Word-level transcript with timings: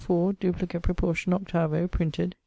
Duplicate 0.39 0.81
Proportion, 0.81 1.31
8vo., 1.31 1.91
printed. 1.91 2.33